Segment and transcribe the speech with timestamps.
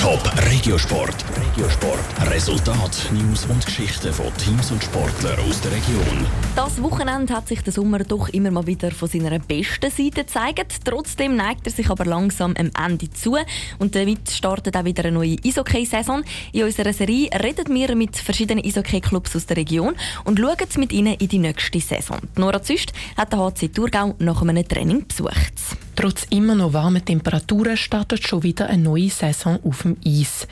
[0.00, 1.14] Top Regiosport.
[1.36, 2.30] Regiosport.
[2.30, 6.26] Resultat, News und Geschichten von Teams und Sportlern aus der Region.
[6.56, 10.86] Das Wochenende hat sich der Sommer doch immer mal wieder von seiner besten Seite gezeigt.
[10.86, 13.36] Trotzdem neigt er sich aber langsam am Ende zu.
[13.78, 16.22] Und damit startet auch wieder eine neue Eishockey-Saison.
[16.52, 19.94] In unserer Serie reden wir mit verschiedenen Eishockey-Clubs aus der Region
[20.24, 22.20] und schauen mit ihnen in die nächste Saison.
[22.36, 25.52] Nora Züst hat den HC Thurgau nach einem Training besucht.
[26.00, 30.48] Trotz immer noch warmen Temperaturen startet schon wieder eine neue Saison auf dem Eis.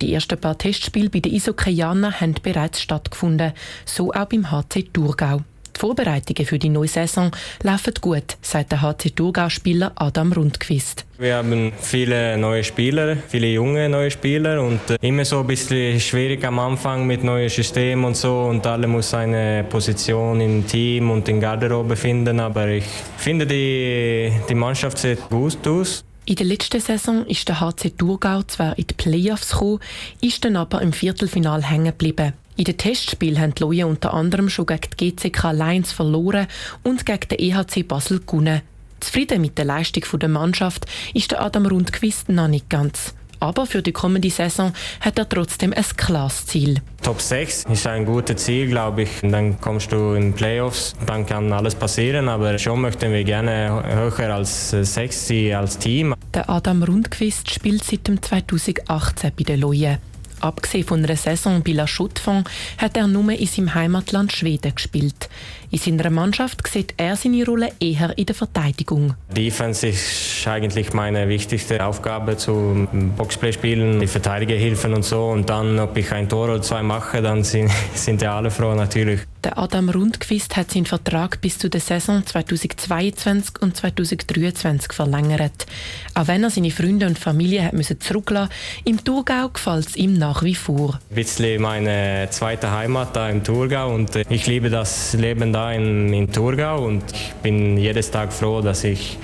[0.00, 3.52] Die ersten paar Testspiele bei den Isokaianern haben bereits stattgefunden,
[3.84, 5.40] so auch beim HC Thurgau.
[5.82, 7.32] Die Vorbereitungen für die neue Saison
[7.64, 11.04] laufen gut, sagt der HC Thurgau-Spieler Adam Rundquist.
[11.18, 15.98] Wir haben viele neue Spieler, viele junge neue Spieler und äh, immer so ein bisschen
[15.98, 21.10] schwierig am Anfang mit neuen Systemen und so und alle muss eine Position im Team
[21.10, 22.84] und in Garderobe finden, aber ich
[23.16, 26.04] finde die, die Mannschaft sieht gut aus.
[26.26, 29.80] In der letzten Saison ist der HC Thurgau zwar in die Playoffs gekommen,
[30.20, 32.34] ist dann aber im Viertelfinal hängen geblieben.
[32.62, 36.46] In den Testspielen haben die Loie unter anderem schon gegen die GCK Lions verloren
[36.84, 38.62] und gegen den EHC Basel gewonnen.
[39.00, 43.14] Zufrieden mit der Leistung der Mannschaft ist der Adam Rundquist noch nicht ganz.
[43.40, 46.80] Aber für die kommende Saison hat er trotzdem ein klares Ziel.
[47.02, 49.10] Top 6 ist ein gutes Ziel, glaube ich.
[49.22, 54.34] Dann kommst du in Playoffs, dann kann alles passieren, aber schon möchten wir gerne höher
[54.34, 56.14] als 6 als Team.
[56.32, 59.98] Der Adam Rundquist spielt seit 2018 bei den Loie.
[60.42, 65.28] Abgesehen von einer Saison bei La Chaux-de-Fonds hat er nur in seinem Heimatland Schweden gespielt.
[65.70, 69.14] In seiner Mannschaft sieht er seine Rolle eher in der Verteidigung.
[69.34, 75.26] Defense ist eigentlich meine wichtigste Aufgabe zu Boxplay spielen, die Verteidiger helfen und so.
[75.26, 78.74] Und dann, ob ich ein Tor oder zwei mache, dann sind, sind ja alle froh
[78.74, 79.20] natürlich.
[79.44, 85.66] Der Adam Rundquist hat seinen Vertrag bis zu der Saison 2022 und 2023 verlängert.
[86.14, 88.52] Auch wenn er seine Freunde und Familie hat müssen zurücklassen
[88.84, 91.00] im Thurgau gefällt es ihm nach wie vor.
[91.10, 95.72] Ein bisschen meine zweite Heimat da im Thurgau und äh, ich liebe das Leben da
[95.72, 99.18] in, in Thurgau und ich bin jedes Tag froh, dass ich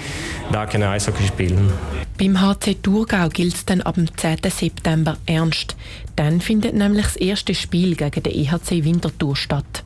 [0.50, 1.72] da kann Eishockey spielen.
[2.18, 4.38] Beim HC Thurgau gilt es dann ab dem 10.
[4.50, 5.76] September ernst.
[6.16, 9.84] Dann findet nämlich das erste Spiel gegen den EHC Winterthur statt.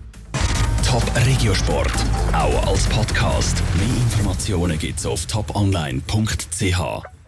[0.86, 1.92] Top Regiosport,
[2.32, 3.62] auch als Podcast.
[3.76, 7.21] Mehr Informationen gibt's auf toponline.ch.